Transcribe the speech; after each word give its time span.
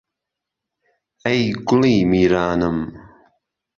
ئهی 1.23 1.43
گوڵی 1.67 1.95
میرانم 2.09 2.77